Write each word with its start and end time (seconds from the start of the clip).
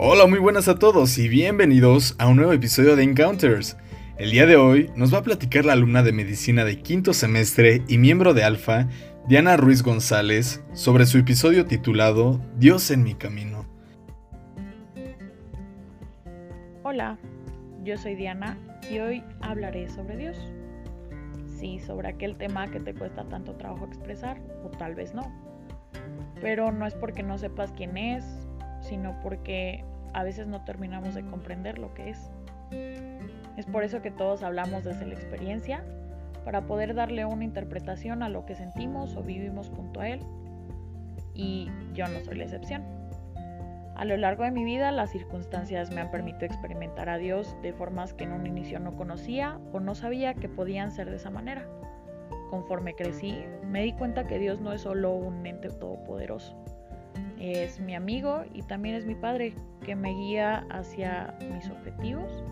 Hola, 0.00 0.28
muy 0.28 0.38
buenas 0.38 0.68
a 0.68 0.78
todos 0.78 1.18
y 1.18 1.28
bienvenidos 1.28 2.14
a 2.20 2.28
un 2.28 2.36
nuevo 2.36 2.52
episodio 2.52 2.94
de 2.94 3.02
Encounters. 3.02 3.76
El 4.16 4.30
día 4.30 4.46
de 4.46 4.54
hoy 4.54 4.92
nos 4.94 5.12
va 5.12 5.18
a 5.18 5.22
platicar 5.24 5.64
la 5.64 5.72
alumna 5.72 6.04
de 6.04 6.12
medicina 6.12 6.64
de 6.64 6.80
quinto 6.80 7.12
semestre 7.12 7.82
y 7.88 7.98
miembro 7.98 8.32
de 8.32 8.44
Alfa, 8.44 8.86
Diana 9.26 9.56
Ruiz 9.56 9.82
González, 9.82 10.62
sobre 10.72 11.04
su 11.04 11.18
episodio 11.18 11.66
titulado 11.66 12.40
Dios 12.58 12.92
en 12.92 13.02
mi 13.02 13.14
camino. 13.14 13.66
Hola, 16.84 17.18
yo 17.82 17.98
soy 17.98 18.14
Diana 18.14 18.56
y 18.88 19.00
hoy 19.00 19.24
hablaré 19.40 19.88
sobre 19.88 20.16
Dios. 20.16 20.38
Sí, 21.58 21.80
sobre 21.80 22.06
aquel 22.06 22.36
tema 22.36 22.68
que 22.68 22.78
te 22.78 22.94
cuesta 22.94 23.28
tanto 23.28 23.56
trabajo 23.56 23.86
expresar, 23.86 24.40
o 24.64 24.68
tal 24.68 24.94
vez 24.94 25.12
no. 25.12 25.22
Pero 26.40 26.70
no 26.70 26.86
es 26.86 26.94
porque 26.94 27.24
no 27.24 27.36
sepas 27.36 27.72
quién 27.72 27.96
es, 27.96 28.24
sino 28.80 29.18
porque 29.22 29.84
a 30.18 30.24
veces 30.24 30.48
no 30.48 30.64
terminamos 30.64 31.14
de 31.14 31.24
comprender 31.24 31.78
lo 31.78 31.94
que 31.94 32.10
es. 32.10 32.30
Es 33.56 33.66
por 33.66 33.84
eso 33.84 34.02
que 34.02 34.10
todos 34.10 34.42
hablamos 34.42 34.82
desde 34.82 35.06
la 35.06 35.14
experiencia, 35.14 35.84
para 36.44 36.62
poder 36.62 36.94
darle 36.94 37.24
una 37.24 37.44
interpretación 37.44 38.24
a 38.24 38.28
lo 38.28 38.44
que 38.44 38.56
sentimos 38.56 39.16
o 39.16 39.22
vivimos 39.22 39.70
junto 39.70 40.00
a 40.00 40.08
Él. 40.08 40.20
Y 41.34 41.70
yo 41.94 42.08
no 42.08 42.18
soy 42.20 42.36
la 42.36 42.44
excepción. 42.44 42.82
A 43.94 44.04
lo 44.04 44.16
largo 44.16 44.42
de 44.42 44.50
mi 44.50 44.64
vida 44.64 44.90
las 44.90 45.10
circunstancias 45.10 45.92
me 45.92 46.00
han 46.00 46.10
permitido 46.10 46.46
experimentar 46.46 47.08
a 47.08 47.18
Dios 47.18 47.56
de 47.62 47.72
formas 47.72 48.12
que 48.12 48.24
en 48.24 48.32
un 48.32 48.46
inicio 48.46 48.80
no 48.80 48.96
conocía 48.96 49.60
o 49.72 49.78
no 49.78 49.94
sabía 49.94 50.34
que 50.34 50.48
podían 50.48 50.90
ser 50.90 51.10
de 51.10 51.16
esa 51.16 51.30
manera. 51.30 51.64
Conforme 52.50 52.94
crecí, 52.94 53.36
me 53.64 53.82
di 53.82 53.92
cuenta 53.92 54.26
que 54.26 54.38
Dios 54.40 54.60
no 54.60 54.72
es 54.72 54.80
solo 54.80 55.14
un 55.14 55.46
ente 55.46 55.68
todopoderoso. 55.68 56.56
Es 57.40 57.78
mi 57.78 57.94
amigo 57.94 58.42
y 58.52 58.62
también 58.62 58.96
es 58.96 59.06
mi 59.06 59.14
padre 59.14 59.54
que 59.84 59.94
me 59.94 60.12
guía 60.12 60.66
hacia 60.70 61.36
mis 61.54 61.70
objetivos 61.70 62.44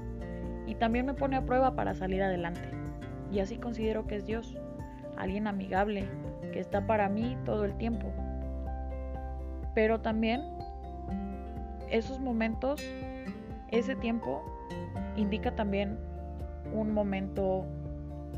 y 0.66 0.76
también 0.76 1.06
me 1.06 1.14
pone 1.14 1.36
a 1.36 1.44
prueba 1.44 1.74
para 1.74 1.94
salir 1.94 2.22
adelante. 2.22 2.68
Y 3.32 3.40
así 3.40 3.56
considero 3.56 4.06
que 4.06 4.16
es 4.16 4.26
Dios, 4.26 4.56
alguien 5.16 5.46
amigable, 5.48 6.08
que 6.52 6.60
está 6.60 6.86
para 6.86 7.08
mí 7.08 7.36
todo 7.44 7.64
el 7.64 7.76
tiempo. 7.78 8.12
Pero 9.74 10.00
también 10.00 10.42
esos 11.90 12.20
momentos, 12.20 12.80
ese 13.70 13.96
tiempo, 13.96 14.42
indica 15.16 15.54
también 15.54 15.98
un 16.72 16.92
momento 16.92 17.66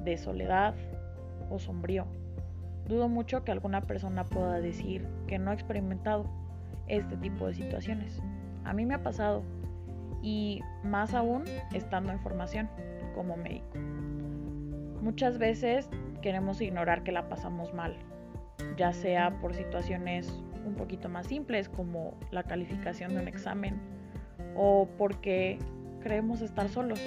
de 0.05 0.17
soledad 0.17 0.75
o 1.51 1.59
sombrío. 1.59 2.07
Dudo 2.89 3.09
mucho 3.09 3.45
que 3.45 3.53
alguna 3.53 3.83
persona 3.83 4.25
pueda 4.25 4.61
decir 4.61 5.07
que 5.27 5.39
no 5.39 5.51
ha 5.51 5.55
experimentado 5.55 6.25
este 6.87 7.17
tipo 7.19 7.47
de 7.47 7.55
situaciones. 7.55 8.23
A 8.65 8.73
mí 8.73 8.87
me 8.87 8.95
ha 8.95 9.03
pasado 9.03 9.43
y 10.23 10.63
más 10.83 11.15
aún 11.15 11.45
estando 11.75 12.13
en 12.13 12.21
formación 12.21 12.69
como 13.15 13.37
médico. 13.37 13.79
Muchas 15.03 15.39
veces 15.39 15.89
queremos 16.23 16.61
ignorar 16.61 17.03
que 17.03 17.13
la 17.13 17.29
pasamos 17.29 17.73
mal, 17.75 17.97
ya 18.77 18.93
sea 18.93 19.39
por 19.41 19.55
situaciones 19.55 20.43
un 20.67 20.75
poquito 20.75 21.09
más 21.09 21.27
simples 21.27 21.69
como 21.69 22.15
la 22.31 22.43
calificación 22.43 23.15
de 23.15 23.21
un 23.21 23.29
examen 23.29 23.79
o 24.57 24.89
porque 24.99 25.59
creemos 26.01 26.41
estar 26.41 26.69
solos 26.69 27.01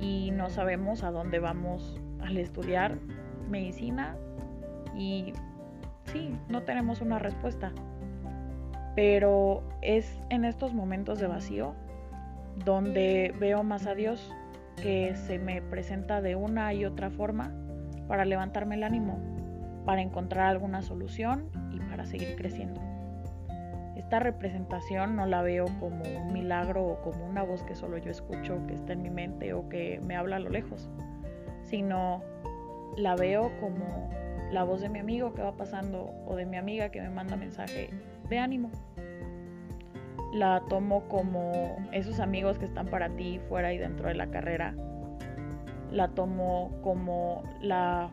y 0.00 0.30
no 0.32 0.50
sabemos 0.50 1.02
a 1.02 1.10
dónde 1.10 1.38
vamos 1.38 2.00
al 2.20 2.36
estudiar 2.36 2.98
medicina 3.48 4.16
y 4.96 5.32
sí, 6.12 6.36
no 6.48 6.62
tenemos 6.62 7.00
una 7.00 7.18
respuesta. 7.18 7.72
Pero 8.94 9.62
es 9.80 10.20
en 10.30 10.44
estos 10.44 10.74
momentos 10.74 11.18
de 11.18 11.28
vacío 11.28 11.74
donde 12.64 13.34
veo 13.38 13.62
más 13.62 13.86
a 13.86 13.94
Dios 13.94 14.32
que 14.82 15.14
se 15.14 15.38
me 15.38 15.62
presenta 15.62 16.20
de 16.20 16.34
una 16.34 16.72
y 16.74 16.84
otra 16.84 17.10
forma 17.10 17.52
para 18.06 18.24
levantarme 18.24 18.76
el 18.76 18.84
ánimo, 18.84 19.18
para 19.84 20.02
encontrar 20.02 20.46
alguna 20.46 20.82
solución 20.82 21.50
y 21.72 21.78
para 21.80 22.06
seguir 22.06 22.36
creciendo. 22.36 22.80
Esta 23.96 24.20
representación 24.20 25.16
no 25.16 25.26
la 25.26 25.42
veo 25.42 25.66
como 25.80 26.02
un 26.04 26.32
milagro 26.32 26.84
o 26.86 27.02
como 27.02 27.26
una 27.26 27.42
voz 27.42 27.62
que 27.64 27.74
solo 27.74 27.98
yo 27.98 28.10
escucho, 28.10 28.58
que 28.66 28.74
está 28.74 28.94
en 28.94 29.02
mi 29.02 29.10
mente 29.10 29.52
o 29.52 29.68
que 29.68 30.00
me 30.06 30.16
habla 30.16 30.36
a 30.36 30.38
lo 30.38 30.50
lejos, 30.50 30.88
sino 31.64 32.22
la 32.96 33.16
veo 33.16 33.50
como 33.60 34.10
la 34.50 34.64
voz 34.64 34.80
de 34.80 34.88
mi 34.88 34.98
amigo 34.98 35.34
que 35.34 35.42
va 35.42 35.56
pasando 35.56 36.10
o 36.26 36.36
de 36.36 36.46
mi 36.46 36.56
amiga 36.56 36.90
que 36.90 37.00
me 37.00 37.10
manda 37.10 37.36
mensaje 37.36 37.90
de 38.28 38.38
ánimo. 38.38 38.70
La 40.32 40.62
tomo 40.68 41.08
como 41.08 41.76
esos 41.92 42.20
amigos 42.20 42.58
que 42.58 42.66
están 42.66 42.86
para 42.86 43.08
ti 43.10 43.40
fuera 43.48 43.72
y 43.72 43.78
dentro 43.78 44.08
de 44.08 44.14
la 44.14 44.28
carrera. 44.28 44.74
La 45.90 46.08
tomo 46.08 46.70
como 46.82 47.42
la 47.60 48.10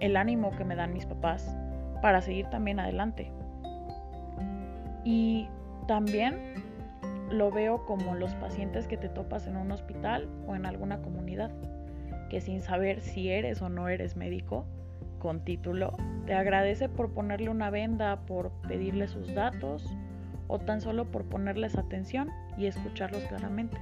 el 0.00 0.16
ánimo 0.16 0.50
que 0.56 0.64
me 0.64 0.74
dan 0.74 0.92
mis 0.92 1.06
papás 1.06 1.56
para 2.02 2.20
seguir 2.20 2.46
también 2.46 2.80
adelante. 2.80 3.30
Y 5.04 5.48
también 5.86 6.54
lo 7.30 7.50
veo 7.50 7.84
como 7.86 8.14
los 8.14 8.34
pacientes 8.34 8.86
que 8.86 8.96
te 8.96 9.08
topas 9.08 9.46
en 9.46 9.56
un 9.56 9.72
hospital 9.72 10.28
o 10.46 10.54
en 10.54 10.66
alguna 10.66 11.00
comunidad, 11.00 11.50
que 12.32 12.40
sin 12.40 12.62
saber 12.62 13.02
si 13.02 13.28
eres 13.28 13.60
o 13.60 13.68
no 13.68 13.90
eres 13.90 14.16
médico, 14.16 14.64
con 15.18 15.44
título, 15.44 15.92
te 16.24 16.32
agradece 16.32 16.88
por 16.88 17.12
ponerle 17.12 17.50
una 17.50 17.68
venda, 17.68 18.24
por 18.24 18.50
pedirle 18.66 19.06
sus 19.06 19.34
datos 19.34 19.94
o 20.48 20.58
tan 20.58 20.80
solo 20.80 21.04
por 21.10 21.24
ponerles 21.26 21.76
atención 21.76 22.30
y 22.56 22.64
escucharlos 22.64 23.22
claramente. 23.24 23.76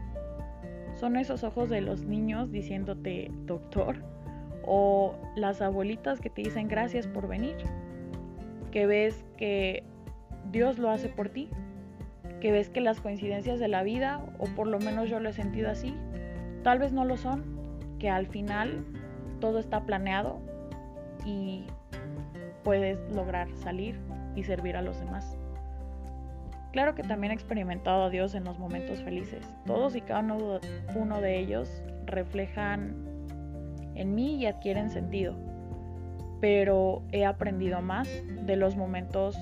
Son 0.96 1.16
esos 1.16 1.44
ojos 1.44 1.70
de 1.70 1.80
los 1.80 2.02
niños 2.02 2.50
diciéndote 2.50 3.30
doctor 3.46 4.02
o 4.64 5.14
las 5.36 5.62
abuelitas 5.62 6.18
que 6.18 6.28
te 6.28 6.42
dicen 6.42 6.66
gracias 6.66 7.06
por 7.06 7.28
venir, 7.28 7.54
que 8.72 8.86
ves 8.86 9.24
que 9.36 9.84
Dios 10.50 10.76
lo 10.80 10.90
hace 10.90 11.08
por 11.08 11.28
ti, 11.28 11.50
que 12.40 12.50
ves 12.50 12.68
que 12.68 12.80
las 12.80 13.00
coincidencias 13.00 13.60
de 13.60 13.68
la 13.68 13.84
vida, 13.84 14.20
o 14.40 14.46
por 14.56 14.66
lo 14.66 14.80
menos 14.80 15.08
yo 15.08 15.20
lo 15.20 15.28
he 15.28 15.34
sentido 15.34 15.70
así, 15.70 15.94
tal 16.64 16.80
vez 16.80 16.92
no 16.92 17.04
lo 17.04 17.16
son, 17.16 17.59
que 18.00 18.10
al 18.10 18.26
final 18.26 18.84
todo 19.40 19.60
está 19.60 19.84
planeado 19.84 20.40
y 21.24 21.66
puedes 22.64 22.98
lograr 23.12 23.48
salir 23.56 24.00
y 24.34 24.42
servir 24.42 24.76
a 24.76 24.82
los 24.82 24.98
demás. 24.98 25.36
Claro 26.72 26.94
que 26.94 27.02
también 27.02 27.32
he 27.32 27.34
experimentado 27.34 28.04
a 28.04 28.10
Dios 28.10 28.34
en 28.34 28.44
los 28.44 28.58
momentos 28.58 29.02
felices. 29.02 29.44
Todos 29.66 29.94
y 29.96 30.00
cada 30.00 30.22
uno 30.94 31.20
de 31.20 31.38
ellos 31.38 31.82
reflejan 32.06 32.94
en 33.94 34.14
mí 34.14 34.36
y 34.36 34.46
adquieren 34.46 34.90
sentido. 34.90 35.36
Pero 36.40 37.02
he 37.12 37.26
aprendido 37.26 37.82
más 37.82 38.08
de 38.46 38.56
los 38.56 38.76
momentos 38.76 39.36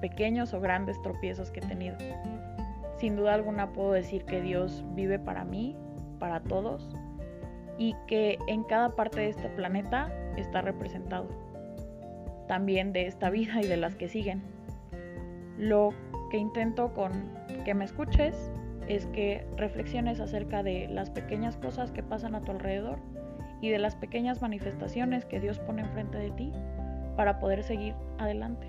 pequeños 0.00 0.52
o 0.54 0.60
grandes 0.60 1.00
tropiezos 1.02 1.50
que 1.50 1.60
he 1.60 1.66
tenido. 1.66 1.96
Sin 2.96 3.14
duda 3.14 3.34
alguna 3.34 3.72
puedo 3.72 3.92
decir 3.92 4.24
que 4.24 4.40
Dios 4.40 4.84
vive 4.94 5.18
para 5.18 5.44
mí, 5.44 5.76
para 6.18 6.40
todos, 6.40 6.88
y 7.80 7.96
que 8.06 8.38
en 8.46 8.62
cada 8.62 8.90
parte 8.90 9.20
de 9.20 9.30
este 9.30 9.48
planeta 9.48 10.12
está 10.36 10.60
representado. 10.60 11.26
También 12.46 12.92
de 12.92 13.06
esta 13.06 13.30
vida 13.30 13.62
y 13.62 13.66
de 13.66 13.78
las 13.78 13.96
que 13.96 14.06
siguen. 14.06 14.42
Lo 15.56 15.94
que 16.30 16.36
intento 16.36 16.92
con 16.92 17.10
que 17.64 17.72
me 17.72 17.86
escuches 17.86 18.52
es 18.86 19.06
que 19.06 19.46
reflexiones 19.56 20.20
acerca 20.20 20.62
de 20.62 20.88
las 20.88 21.08
pequeñas 21.08 21.56
cosas 21.56 21.90
que 21.90 22.02
pasan 22.02 22.34
a 22.34 22.42
tu 22.42 22.50
alrededor 22.50 22.98
y 23.62 23.70
de 23.70 23.78
las 23.78 23.96
pequeñas 23.96 24.42
manifestaciones 24.42 25.24
que 25.24 25.40
Dios 25.40 25.58
pone 25.58 25.80
enfrente 25.80 26.18
de 26.18 26.30
ti 26.32 26.52
para 27.16 27.40
poder 27.40 27.62
seguir 27.62 27.94
adelante 28.18 28.66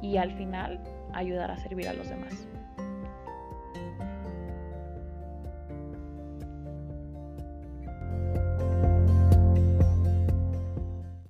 y 0.00 0.16
al 0.16 0.32
final 0.32 0.80
ayudar 1.12 1.50
a 1.50 1.58
servir 1.58 1.88
a 1.88 1.92
los 1.92 2.08
demás. 2.08 2.48